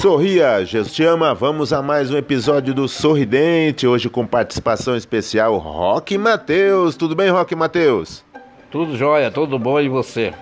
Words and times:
Sorria, 0.00 0.64
Jesus 0.64 0.94
te 0.94 1.04
ama. 1.04 1.34
Vamos 1.34 1.74
a 1.74 1.82
mais 1.82 2.10
um 2.10 2.16
episódio 2.16 2.72
do 2.72 2.88
Sorridente. 2.88 3.86
Hoje 3.86 4.08
com 4.08 4.26
participação 4.26 4.96
especial 4.96 5.58
Rock 5.58 6.16
Matheus. 6.16 6.96
Tudo 6.96 7.14
bem, 7.14 7.28
Rock 7.28 7.54
Matheus? 7.54 8.24
Tudo 8.70 8.96
jóia, 8.96 9.30
tudo 9.30 9.58
bom 9.58 9.78
e 9.78 9.90
você? 9.90 10.32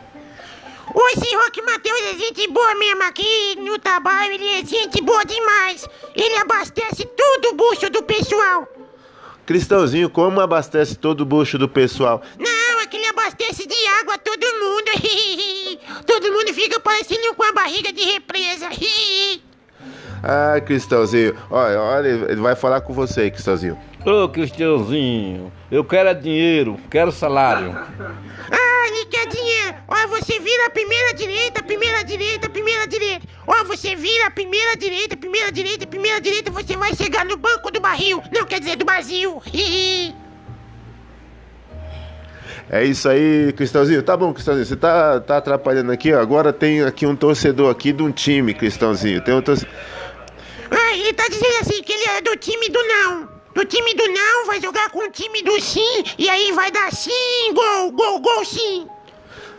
Oi, 0.94 1.12
esse 1.12 1.34
Rock 1.34 1.60
Matheus 1.62 2.00
é 2.02 2.14
gente 2.18 2.46
boa 2.46 2.72
mesmo 2.76 3.02
aqui 3.02 3.56
no 3.56 3.76
trabalho, 3.80 4.34
ele 4.34 4.48
é 4.48 4.64
gente 4.64 5.02
boa 5.02 5.24
demais. 5.24 5.88
Ele 6.14 6.36
abastece 6.36 7.04
todo 7.04 7.48
o 7.50 7.54
bucho 7.56 7.90
do 7.90 8.04
pessoal. 8.04 8.64
Cristãozinho, 9.44 10.08
como 10.08 10.40
abastece 10.40 10.94
todo 10.94 11.22
o 11.22 11.26
bucho 11.26 11.58
do 11.58 11.68
pessoal? 11.68 12.22
Não, 12.38 12.80
é 12.80 12.86
que 12.86 12.96
ele 12.96 13.06
abastece 13.06 13.66
de 13.66 13.86
água 14.00 14.18
todo 14.18 14.40
mundo. 14.40 14.88
todo 16.06 16.32
mundo 16.32 16.54
fica 16.54 16.78
parecendo 16.78 17.34
com 17.34 17.42
a 17.42 17.50
barriga 17.50 17.92
de 17.92 18.02
represa. 18.02 18.68
Ah, 20.22 20.60
Cristãozinho, 20.60 21.34
olha, 21.50 21.80
olha, 21.80 22.08
ele 22.08 22.40
vai 22.40 22.54
falar 22.56 22.80
com 22.80 22.92
você 22.92 23.22
aí, 23.22 23.30
Cristãozinho. 23.30 23.78
Ô, 24.04 24.28
Cristãozinho, 24.28 25.52
eu 25.70 25.84
quero 25.84 26.08
é 26.08 26.14
dinheiro, 26.14 26.78
quero 26.90 27.12
salário. 27.12 27.76
Ah, 28.50 28.88
ele 28.88 29.06
quer 29.06 29.26
dinheiro. 29.26 29.76
Ó, 29.86 30.06
você 30.08 30.38
vira 30.40 30.66
a 30.66 30.70
primeira 30.70 31.14
direita, 31.14 31.62
primeira 31.62 32.02
direita, 32.02 32.48
primeira 32.48 32.86
direita. 32.86 33.26
Ó, 33.46 33.64
você 33.64 33.94
vira 33.94 34.26
a 34.26 34.30
primeira 34.30 34.76
direita, 34.76 35.16
primeira 35.16 35.52
direita, 35.52 35.86
primeira 35.86 36.20
direita, 36.20 36.50
você 36.50 36.76
vai 36.76 36.94
chegar 36.94 37.24
no 37.24 37.36
banco 37.36 37.70
do 37.70 37.80
barril. 37.80 38.22
Não 38.32 38.44
quer 38.44 38.60
dizer 38.60 38.76
do 38.76 38.84
vazio. 38.84 39.42
É 42.70 42.84
isso 42.84 43.08
aí, 43.08 43.52
Cristãozinho. 43.56 44.02
Tá 44.02 44.16
bom, 44.16 44.32
Cristãozinho. 44.32 44.66
Você 44.66 44.76
tá, 44.76 45.20
tá 45.20 45.38
atrapalhando 45.38 45.90
aqui, 45.90 46.12
ó. 46.12 46.20
Agora 46.20 46.52
tem 46.52 46.82
aqui 46.82 47.06
um 47.06 47.16
torcedor 47.16 47.70
aqui 47.70 47.92
de 47.92 48.02
um 48.02 48.12
time, 48.12 48.52
Cristãozinho. 48.52 49.22
Tem 49.22 49.34
um 49.34 49.40
torcedor. 49.40 49.72
Ele 51.08 51.16
tá 51.16 51.26
dizendo 51.26 51.56
assim 51.62 51.82
que 51.82 51.90
ele 51.90 52.04
é 52.04 52.20
do 52.20 52.36
time 52.36 52.68
do 52.68 52.82
não. 52.84 53.28
Do 53.54 53.64
time 53.64 53.94
do 53.94 54.08
não 54.08 54.44
vai 54.44 54.60
jogar 54.60 54.90
com 54.90 54.98
o 54.98 55.10
time 55.10 55.42
do 55.42 55.58
sim 55.58 56.04
e 56.18 56.28
aí 56.28 56.52
vai 56.52 56.70
dar 56.70 56.92
sim, 56.92 57.54
gol, 57.54 57.90
gol, 57.92 58.20
gol 58.20 58.44
sim. 58.44 58.86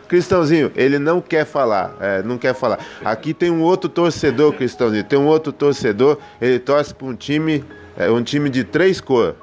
Cristãozinho, 0.06 0.70
ele 0.76 0.96
não 1.00 1.20
quer 1.20 1.44
falar, 1.44 1.96
é, 2.00 2.22
não 2.22 2.38
quer 2.38 2.54
falar. 2.54 2.78
Aqui 3.04 3.34
tem 3.34 3.50
um 3.50 3.62
outro 3.62 3.90
torcedor, 3.90 4.52
Cristãozinho, 4.52 5.02
tem 5.02 5.18
um 5.18 5.26
outro 5.26 5.52
torcedor, 5.52 6.18
ele 6.40 6.60
torce 6.60 6.94
para 6.94 7.08
um 7.08 7.16
time, 7.16 7.64
é, 7.96 8.08
um 8.08 8.22
time 8.22 8.48
de 8.48 8.62
três 8.62 9.00
cores. 9.00 9.34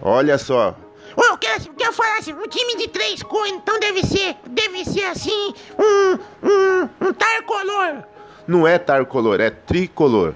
Olha 0.00 0.38
só. 0.38 0.74
Oh, 1.14 1.24
eu 1.24 1.36
quero, 1.36 1.74
quero 1.74 1.92
falar 1.92 2.18
assim, 2.18 2.32
um 2.32 2.46
time 2.46 2.76
de 2.76 2.88
três 2.88 3.22
cores, 3.22 3.52
então 3.52 3.78
deve 3.80 4.02
ser, 4.06 4.34
deve 4.48 4.84
ser 4.84 5.04
assim, 5.04 5.52
um, 5.78 6.18
um. 6.42 6.77
Não 8.48 8.66
é 8.66 8.78
tricolor, 8.78 9.40
é 9.42 9.50
tricolor. 9.50 10.34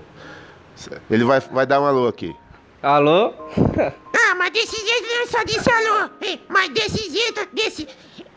Ele 1.10 1.24
vai, 1.24 1.40
vai 1.40 1.66
dar 1.66 1.80
um 1.80 1.86
alô 1.86 2.06
aqui. 2.06 2.36
Alô? 2.82 3.32
Ah, 4.24 4.34
mas 4.34 4.50
desse 4.50 4.76
jeito 4.76 5.06
eu 5.20 5.26
só 5.26 5.42
disse 5.44 5.70
alô. 5.70 6.08
Mas 6.48 6.70
desse 6.70 7.10
jeito, 7.10 7.46
desse. 7.52 7.86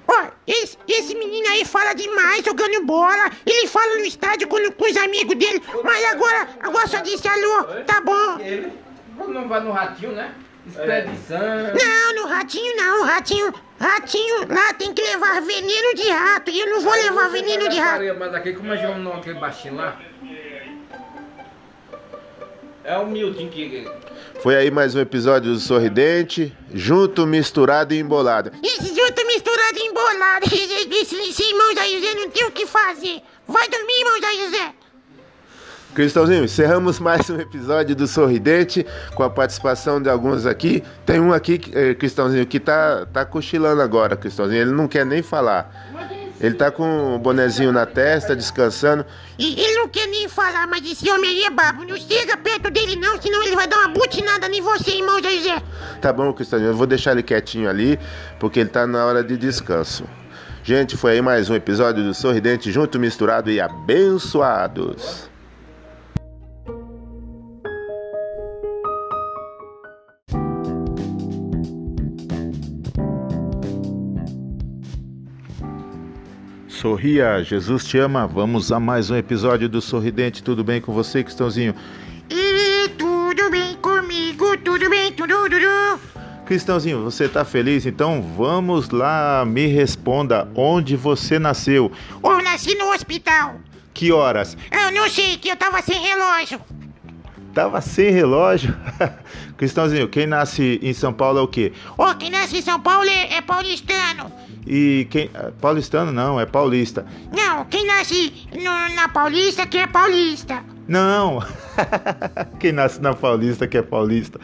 Ó, 0.07 0.27
esse, 0.45 0.77
esse 0.87 1.15
menino 1.15 1.47
aí 1.47 1.63
fala 1.63 1.93
demais 1.93 2.43
jogando 2.43 2.85
bola. 2.85 3.29
Ele 3.45 3.67
fala 3.67 3.95
no 3.95 4.03
estádio 4.05 4.47
com, 4.47 4.57
com 4.73 4.85
os 4.85 4.97
amigos 4.97 5.35
dele. 5.37 5.61
Mas 5.83 6.03
agora, 6.05 6.49
agora 6.59 6.87
só 6.87 6.99
disse 6.99 7.25
alô. 7.27 7.63
Tá 7.85 8.01
bom. 8.01 8.39
Ele 8.39 8.73
não 9.27 9.47
vai 9.47 9.61
no 9.61 9.71
ratinho, 9.71 10.11
né? 10.11 10.33
Expedição. 10.67 11.39
Não, 11.39 12.15
no 12.15 12.27
ratinho 12.27 12.75
não. 12.75 13.03
Ratinho, 13.05 13.53
ratinho 13.79 14.47
lá 14.47 14.73
tem 14.73 14.93
que 14.93 15.01
levar 15.01 15.41
veneno 15.41 15.95
de 15.95 16.09
rato. 16.09 16.49
E 16.49 16.59
eu 16.59 16.67
não 16.67 16.81
vou 16.81 16.93
levar 16.93 17.29
veneno 17.29 17.69
de 17.69 17.79
rato. 17.79 18.03
Mas 18.17 18.33
aqui, 18.33 18.53
como 18.53 18.73
é 18.73 18.77
que 18.77 18.85
nome 18.85 19.19
aquele 19.19 19.39
baixinho 19.39 19.75
lá? 19.75 19.99
É 22.83 22.97
o 22.97 23.07
Milton 23.07 23.49
que. 23.49 23.87
Foi 24.41 24.55
aí 24.55 24.69
mais 24.69 24.93
um 24.93 24.99
episódio 24.99 25.53
do 25.53 25.59
Sorridente, 25.59 26.55
junto, 26.71 27.25
misturado 27.25 27.93
e 27.93 27.99
embolado. 27.99 28.51
Esse 28.61 28.93
junto 28.93 29.25
misturado 29.25 29.79
e 29.79 29.87
embolado. 29.87 30.45
Esse, 30.95 31.15
esse 31.15 31.43
irmão 31.43 31.73
Zé 31.73 31.87
José 31.87 32.13
não 32.15 32.29
tem 32.29 32.45
o 32.45 32.51
que 32.51 32.65
fazer. 32.67 33.21
Vai 33.47 33.67
dormir, 33.67 33.93
irmão 33.99 34.19
Zé 34.19 34.33
José. 34.45 34.73
Cristãozinho, 35.95 36.43
encerramos 36.43 36.99
mais 36.99 37.29
um 37.29 37.39
episódio 37.39 37.95
do 37.95 38.05
Sorridente 38.05 38.85
com 39.15 39.23
a 39.23 39.29
participação 39.29 40.01
de 40.01 40.09
alguns 40.09 40.45
aqui. 40.45 40.83
Tem 41.05 41.21
um 41.21 41.31
aqui, 41.31 41.61
eh, 41.73 41.93
Cristãozinho, 41.93 42.45
que 42.45 42.59
tá, 42.59 43.05
tá 43.05 43.23
cochilando 43.23 43.81
agora, 43.81 44.17
Cristãozinho. 44.17 44.61
Ele 44.61 44.71
não 44.71 44.89
quer 44.89 45.05
nem 45.05 45.23
falar. 45.23 45.71
Ele 46.41 46.53
tá 46.53 46.69
com 46.69 47.15
o 47.15 47.17
bonezinho 47.17 47.71
na 47.71 47.85
testa, 47.85 48.35
descansando. 48.35 49.05
E 49.39 49.57
ele 49.57 49.75
não 49.75 49.87
quer 49.87 50.05
nem 50.07 50.27
falar, 50.27 50.67
mas 50.67 50.85
esse 50.85 51.09
homem 51.09 51.29
aí 51.29 51.43
é 51.45 51.49
babo. 51.49 51.85
Não 51.85 51.95
chega 51.95 52.35
perto 52.35 52.69
dele 52.69 52.97
não, 52.97 53.19
senão 53.21 53.41
ele 53.41 53.55
vai 53.55 53.65
dar 53.65 53.77
uma 53.77 53.93
butinada 53.93 54.47
em 54.49 54.59
você, 54.59 54.97
irmão 54.97 55.23
José. 55.23 55.63
Tá 56.01 56.11
bom, 56.11 56.33
Cristãozinho, 56.33 56.71
eu 56.71 56.75
vou 56.75 56.85
deixar 56.85 57.13
ele 57.13 57.23
quietinho 57.23 57.69
ali, 57.69 57.97
porque 58.37 58.59
ele 58.59 58.69
tá 58.69 58.85
na 58.85 59.05
hora 59.05 59.23
de 59.23 59.37
descanso. 59.37 60.03
Gente, 60.61 60.97
foi 60.97 61.13
aí 61.13 61.21
mais 61.21 61.49
um 61.49 61.55
episódio 61.55 62.03
do 62.03 62.13
Sorridente, 62.13 62.69
junto, 62.69 62.99
misturado 62.99 63.49
e 63.49 63.61
abençoados. 63.61 65.33
Sorria, 76.85 77.43
Jesus 77.43 77.83
te 77.83 77.97
ama. 77.97 78.27
Vamos 78.27 78.71
a 78.71 78.79
mais 78.79 79.09
um 79.09 79.15
episódio 79.15 79.67
do 79.67 79.81
Sorridente. 79.81 80.43
Tudo 80.43 80.63
bem 80.63 80.79
com 80.79 80.93
você, 80.93 81.23
Cristãozinho? 81.23 81.73
E 82.29 82.89
tudo 82.89 83.49
bem 83.49 83.75
comigo, 83.77 84.55
tudo 84.57 84.87
bem, 84.87 85.11
tudo, 85.11 85.49
tudo. 85.49 85.99
Cristãozinho, 86.45 87.03
você 87.03 87.27
tá 87.27 87.43
feliz? 87.43 87.87
Então 87.87 88.21
vamos 88.21 88.91
lá, 88.91 89.43
me 89.47 89.65
responda 89.65 90.47
onde 90.53 90.95
você 90.95 91.39
nasceu. 91.39 91.91
Eu 92.23 92.43
nasci 92.43 92.75
no 92.75 92.93
hospital. 92.93 93.55
Que 93.91 94.11
horas? 94.11 94.55
Eu 94.71 94.91
não 94.91 95.09
sei, 95.09 95.37
que 95.37 95.49
eu 95.49 95.55
tava 95.55 95.81
sem 95.81 95.99
relógio. 95.99 96.61
Tava 97.55 97.79
sem 97.79 98.11
relógio. 98.11 98.75
Cristãozinho, 99.57 100.09
quem 100.09 100.27
nasce 100.27 100.77
em 100.83 100.93
São 100.93 101.13
Paulo 101.13 101.39
é 101.39 101.41
o 101.41 101.47
quê? 101.47 101.71
Ó, 101.97 102.13
quem 102.13 102.29
nasce 102.29 102.57
em 102.57 102.61
São 102.61 102.79
Paulo 102.81 103.07
é, 103.09 103.35
é 103.35 103.41
paulistano. 103.41 104.29
E 104.67 105.07
quem. 105.09 105.31
ah, 105.33 105.51
Paulistano 105.61 106.11
não, 106.11 106.37
é 106.39 106.45
paulista. 106.45 107.05
Não, 107.31 107.63
quem 107.65 107.85
nasce 107.87 108.33
no- 108.53 108.95
na 108.95 109.07
Paulista 109.07 109.65
que 109.65 109.77
é 109.77 109.87
paulista. 109.87 110.61
Não! 110.85 111.39
quem 112.59 112.73
nasce 112.73 113.01
na 113.01 113.13
Paulista 113.13 113.65
que 113.67 113.77
é 113.77 113.81
paulista. 113.81 114.37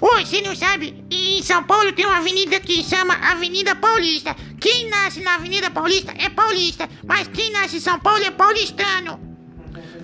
Oi, 0.00 0.24
você 0.26 0.40
não 0.40 0.56
sabe? 0.56 1.04
Em 1.10 1.40
São 1.42 1.62
Paulo 1.62 1.92
tem 1.92 2.04
uma 2.06 2.16
avenida 2.18 2.58
que 2.58 2.82
chama 2.82 3.14
Avenida 3.14 3.76
Paulista. 3.76 4.34
Quem 4.58 4.88
nasce 4.88 5.20
na 5.20 5.34
Avenida 5.36 5.70
Paulista 5.70 6.12
é 6.18 6.28
paulista, 6.30 6.88
mas 7.06 7.28
quem 7.28 7.52
nasce 7.52 7.76
em 7.76 7.80
São 7.80 8.00
Paulo 8.00 8.24
é 8.24 8.30
paulistano. 8.30 9.29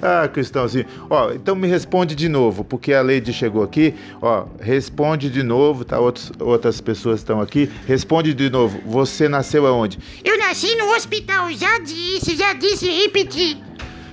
Ah, 0.02 0.28
Cristãozinho. 0.28 0.86
Ó, 1.08 1.32
então 1.32 1.54
me 1.54 1.66
responde 1.66 2.14
de 2.14 2.28
novo, 2.28 2.64
porque 2.64 2.92
a 2.92 3.02
Lady 3.02 3.32
chegou 3.32 3.62
aqui. 3.62 3.94
Ó, 4.20 4.46
responde 4.60 5.30
de 5.30 5.42
novo, 5.42 5.84
tá? 5.84 5.98
Outros, 5.98 6.32
outras 6.38 6.80
pessoas 6.80 7.20
estão 7.20 7.40
aqui. 7.40 7.70
Responde 7.86 8.34
de 8.34 8.50
novo. 8.50 8.80
Você 8.86 9.28
nasceu 9.28 9.66
aonde? 9.66 9.98
Eu 10.24 10.38
nasci 10.38 10.74
no 10.76 10.94
hospital, 10.94 11.50
já 11.52 11.78
disse, 11.78 12.36
já 12.36 12.52
disse, 12.52 12.88
repeti. 12.88 13.56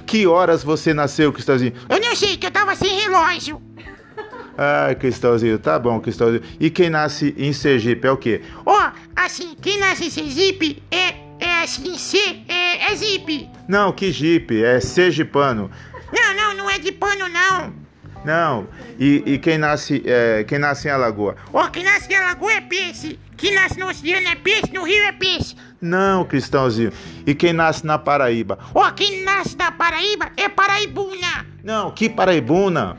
Que 0.06 0.28
horas 0.28 0.64
você 0.64 0.94
nasceu, 0.94 1.34
Cristãozinho? 1.34 1.74
Eu 1.90 2.00
não 2.00 2.16
sei, 2.16 2.38
que 2.38 2.46
eu 2.46 2.52
tava 2.52 2.76
sem 2.76 3.00
relógio. 3.02 3.62
Ah, 4.58 4.94
Cristãozinho, 4.94 5.58
tá 5.58 5.80
bom, 5.80 6.00
Cristãozinho. 6.00 6.44
E 6.60 6.70
quem 6.70 6.90
nasce 6.90 7.34
em 7.38 7.52
Sergipe 7.52 8.08
é 8.08 8.12
o 8.12 8.18
quê? 8.18 8.42
Ó, 8.66 8.92
assim, 9.16 9.56
quem 9.62 9.80
nasce 9.80 10.06
em 10.06 10.10
Sergipe 10.10 10.84
é, 10.92 11.16
é 11.64 11.66
assim, 11.66 11.98
C, 11.98 12.18
é, 12.50 12.92
é 12.92 12.96
zip. 12.96 13.50
Não, 13.70 13.94
que 13.94 14.12
Jipe, 14.12 14.62
é 14.62 14.82
sergipano. 14.82 15.72
Não, 16.12 16.34
não, 16.36 16.54
não 16.58 16.70
é 16.70 16.78
de 16.78 16.92
pano, 16.92 17.30
não. 17.30 17.74
Não, 18.26 18.68
e, 19.00 19.24
e 19.26 19.38
quem, 19.38 19.58
nasce, 19.58 20.04
é, 20.06 20.44
quem 20.44 20.60
nasce 20.60 20.88
em 20.88 20.92
Alagoa? 20.92 21.36
Ó, 21.52 21.68
quem 21.70 21.84
nasce 21.84 22.10
na 22.10 22.22
lagoa 22.22 22.54
é 22.54 22.62
peixe. 22.62 23.20
Quem 23.36 23.54
nasce 23.54 23.80
no 23.80 23.88
oceano 23.88 24.28
é 24.28 24.36
peixe, 24.36 24.72
no 24.74 24.84
rio 24.84 25.04
é 25.04 25.12
peixe. 25.12 25.56
Não, 25.82 26.24
Cristãozinho. 26.24 26.92
E 27.26 27.34
quem 27.34 27.52
nasce 27.52 27.86
na 27.86 27.98
Paraíba? 27.98 28.60
Ó, 28.74 28.90
quem 28.92 29.24
nasce 29.24 29.58
na 29.58 29.72
Paraíba 29.72 30.32
é 30.38 30.48
paraibuna. 30.48 31.46
Não, 31.64 31.92
que 31.92 32.10
Paraibuna. 32.10 32.98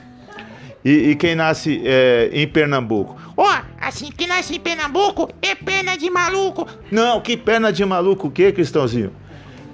E, 0.84 1.10
e 1.10 1.16
quem 1.16 1.34
nasce 1.34 1.80
é, 1.84 2.28
em 2.32 2.46
Pernambuco? 2.46 3.16
Ó, 3.36 3.50
assim, 3.80 4.10
quem 4.10 4.26
nasce 4.26 4.54
em 4.54 4.60
Pernambuco 4.60 5.28
é 5.40 5.54
pena 5.54 5.96
de 5.96 6.10
maluco. 6.10 6.66
Não, 6.90 7.20
que 7.20 7.36
perna 7.36 7.72
de 7.72 7.84
maluco 7.84 8.28
o 8.28 8.30
quê, 8.30 8.52
Cristãozinho? 8.52 9.10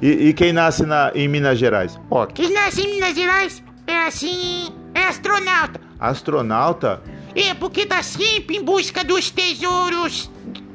E, 0.01 0.29
e 0.29 0.33
quem 0.33 0.53
nasce 0.53 0.87
na, 0.87 1.11
em 1.15 1.27
Minas 1.29 1.59
Gerais? 1.59 1.99
Ó, 2.11 2.25
que 2.27 2.43
Quem 2.45 2.53
nasce 2.53 2.83
em 2.83 2.95
Minas 2.95 3.15
Gerais 3.15 3.63
é 3.87 4.07
assim, 4.07 4.69
é 4.95 5.03
astronauta. 5.05 5.81
astronauta? 5.99 7.03
É 7.35 7.55
porque 7.55 7.85
tá 7.87 8.03
sempre 8.03 8.57
em 8.57 8.63
busca 8.63 9.03
dos 9.05 9.31
tesouros 9.31 10.31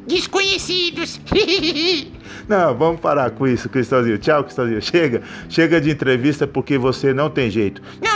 desconhecidos. 0.07 1.19
Não, 2.47 2.75
vamos 2.75 3.01
parar 3.01 3.31
com 3.31 3.47
isso, 3.47 3.67
Cristãozinho. 3.67 4.17
Tchau, 4.19 4.43
Cristãozinho. 4.43 4.81
Chega, 4.81 5.23
chega 5.49 5.81
de 5.81 5.89
entrevista 5.89 6.45
porque 6.45 6.77
você 6.77 7.11
não 7.11 7.27
tem 7.29 7.49
jeito 7.49 7.81
não, 7.99 8.14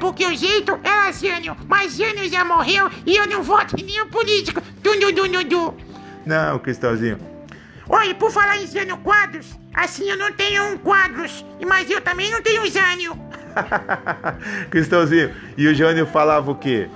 porque 0.00 0.24
o 0.26 0.34
jeito 0.34 0.80
era 0.82 1.12
Zânio. 1.12 1.56
Mas 1.68 1.92
Zânio 1.92 2.28
já 2.28 2.44
morreu 2.44 2.90
e 3.06 3.14
eu 3.16 3.26
não 3.28 3.42
voto 3.42 3.76
em 3.78 3.84
nenhum 3.84 4.08
político. 4.08 4.60
Du, 4.82 4.98
du, 4.98 5.12
du, 5.12 5.28
du, 5.28 5.44
du. 5.44 5.74
Não, 6.26 6.58
Cristãozinho. 6.58 7.18
Olha, 7.88 8.14
por 8.14 8.30
falar 8.30 8.56
em 8.56 8.66
Zânio 8.66 8.96
Quadros, 8.98 9.58
assim 9.74 10.08
eu 10.08 10.16
não 10.16 10.32
tenho 10.32 10.64
um 10.72 10.78
Quadros, 10.78 11.44
mas 11.66 11.90
eu 11.90 12.00
também 12.00 12.30
não 12.30 12.40
tenho 12.40 12.68
Zânio. 12.70 13.16
Cristãozinho, 14.70 15.34
e 15.56 15.66
o 15.66 15.74
Jânio 15.74 16.06
falava 16.06 16.50
o 16.50 16.54
quê? 16.54 16.88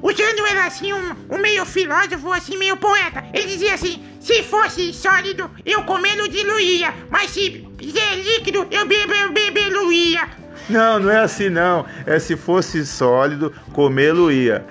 O 0.00 0.12
Jânio 0.12 0.46
era 0.46 0.66
assim, 0.66 0.92
um, 0.92 1.16
um 1.28 1.38
meio 1.38 1.64
filósofo, 1.66 2.32
assim, 2.32 2.56
meio 2.56 2.76
poeta. 2.76 3.24
Ele 3.34 3.48
dizia 3.48 3.74
assim, 3.74 4.00
se 4.20 4.44
fosse 4.44 4.92
sólido, 4.92 5.50
eu 5.66 5.82
comê-lo 5.82 6.28
diluía, 6.28 6.94
mas 7.10 7.30
se 7.30 7.66
é 7.82 8.14
líquido, 8.14 8.68
eu 8.70 8.86
bebe, 8.86 9.18
eu 9.18 9.32
bebeluía. 9.32 10.37
Não, 10.68 10.98
não 10.98 11.10
é 11.10 11.18
assim 11.18 11.48
não. 11.48 11.84
É 12.06 12.18
se 12.18 12.36
fosse 12.36 12.84
sólido, 12.84 13.52
comê-lo 13.72 14.30
ia. 14.30 14.64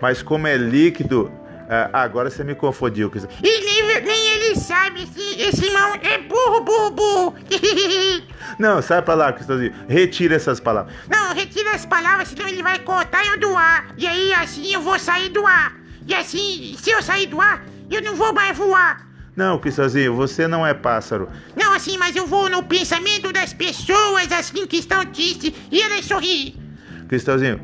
Mas 0.00 0.22
como 0.22 0.46
é 0.46 0.56
líquido, 0.56 1.30
ah, 1.68 1.88
agora 1.92 2.28
você 2.28 2.44
me 2.44 2.54
confundiu. 2.54 3.10
E 3.42 3.64
nem, 3.64 4.02
nem 4.02 4.28
ele 4.28 4.54
sabe, 4.56 5.02
esse, 5.02 5.40
esse 5.40 5.66
irmão 5.66 5.94
é 6.02 6.18
burro, 6.18 6.60
burro, 6.62 6.90
burro. 6.90 7.34
Não, 8.58 8.82
sai 8.82 9.00
pra 9.02 9.14
lá, 9.14 9.32
Cristãozinho. 9.32 9.72
Retira 9.88 10.36
essas 10.36 10.60
palavras. 10.60 10.94
Não, 11.08 11.34
retira 11.34 11.72
as 11.72 11.86
palavras, 11.86 12.28
senão 12.28 12.48
ele 12.48 12.62
vai 12.62 12.78
cortar 12.80 13.24
eu 13.26 13.38
do 13.38 13.56
ar. 13.56 13.88
E 13.96 14.06
aí 14.06 14.32
assim 14.34 14.72
eu 14.72 14.82
vou 14.82 14.98
sair 14.98 15.30
do 15.30 15.46
ar. 15.46 15.74
E 16.06 16.14
assim, 16.14 16.76
se 16.78 16.90
eu 16.90 17.02
sair 17.02 17.26
do 17.26 17.40
ar, 17.40 17.64
eu 17.90 18.02
não 18.02 18.14
vou 18.14 18.32
mais 18.32 18.56
voar. 18.56 19.06
Não, 19.34 19.58
Cristãozinho, 19.58 20.14
você 20.14 20.46
não 20.46 20.66
é 20.66 20.72
pássaro. 20.74 21.28
Não, 21.56 21.63
assim, 21.74 21.98
mas 21.98 22.16
eu 22.16 22.26
vou 22.26 22.48
no 22.48 22.62
pensamento 22.62 23.32
das 23.32 23.52
pessoas, 23.52 24.30
assim, 24.32 24.66
que 24.66 24.78
estão 24.78 25.04
tristes, 25.06 25.52
e 25.70 25.80
elas 25.80 26.04
sorriem. 26.04 26.54
Cristãozinho, 27.08 27.60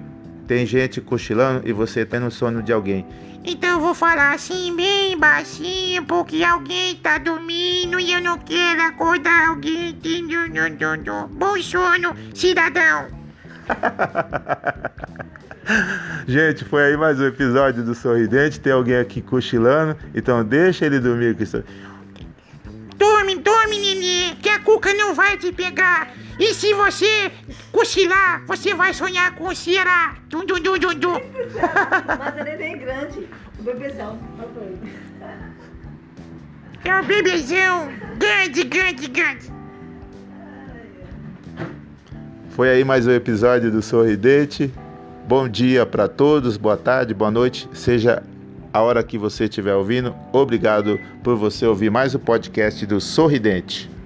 tem 0.46 0.66
gente 0.66 1.00
cochilando 1.00 1.68
e 1.68 1.72
você 1.72 2.04
tá 2.04 2.18
no 2.18 2.30
sono 2.30 2.62
de 2.62 2.72
alguém. 2.72 3.06
Então 3.44 3.70
eu 3.70 3.80
vou 3.80 3.94
falar 3.94 4.34
assim, 4.34 4.74
bem 4.76 5.16
baixinho, 5.16 6.04
porque 6.04 6.44
alguém 6.44 6.96
tá 6.96 7.16
dormindo 7.16 7.98
e 7.98 8.12
eu 8.12 8.20
não 8.20 8.38
quero 8.38 8.82
acordar 8.82 9.48
alguém. 9.48 9.96
Bom 11.30 11.60
sono, 11.62 12.14
cidadão. 12.34 13.08
Gente, 16.26 16.64
foi 16.64 16.84
aí 16.84 16.96
mais 16.96 17.20
um 17.20 17.26
episódio 17.26 17.82
do 17.82 17.94
Sorridente. 17.94 18.60
Tem 18.60 18.72
alguém 18.72 18.96
aqui 18.96 19.22
cochilando, 19.22 19.96
então 20.14 20.44
deixa 20.44 20.84
ele 20.84 20.98
dormir, 20.98 21.34
Cristãozinho. 21.34 21.72
Vai 25.20 25.37
te 25.37 25.52
pegar. 25.52 26.14
E 26.38 26.55
se 26.55 26.72
você 26.72 27.31
cochilar, 27.70 28.43
você 28.46 28.75
vai 28.75 28.94
sonhar 28.94 29.34
com 29.34 29.49
o 29.49 29.55
Ceará. 29.55 30.17
Dum, 30.31 30.46
dum, 30.46 30.61
dum, 30.61 30.78
dum, 30.78 30.94
dum. 30.94 31.20
Mas 32.20 32.37
ele 32.38 32.50
é 32.50 32.56
bem 32.56 32.78
grande, 32.78 33.28
o 33.58 33.62
bebezão. 33.62 34.19
É 36.82 36.94
um 36.99 37.05
bebezão 37.05 37.93
grande, 38.17 38.64
grande, 38.64 39.06
grande. 39.06 39.52
Foi 42.49 42.70
aí 42.70 42.82
mais 42.82 43.06
um 43.06 43.11
episódio 43.11 43.70
do 43.70 43.82
Sorridente. 43.82 44.73
Bom 45.28 45.46
dia 45.46 45.84
para 45.84 46.08
todos, 46.08 46.56
boa 46.56 46.78
tarde, 46.78 47.12
boa 47.12 47.31
noite, 47.31 47.69
seja 47.75 48.23
a 48.73 48.81
hora 48.81 49.02
que 49.02 49.19
você 49.19 49.44
estiver 49.44 49.75
ouvindo. 49.75 50.14
Obrigado 50.32 50.99
por 51.23 51.37
você 51.37 51.66
ouvir 51.66 51.90
mais 51.90 52.14
o 52.14 52.19
podcast 52.19 52.87
do 52.87 52.99
Sorridente. 52.99 54.00